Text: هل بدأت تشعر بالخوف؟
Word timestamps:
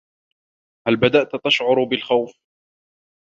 هل 0.87 0.95
بدأت 0.95 1.35
تشعر 1.45 1.83
بالخوف؟ 1.83 2.35